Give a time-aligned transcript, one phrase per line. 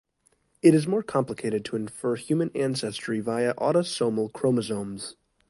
[0.63, 5.15] It is more complicated to infer human ancestry via autosomal chromosomes.